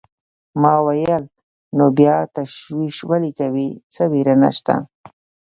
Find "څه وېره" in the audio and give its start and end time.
3.93-4.35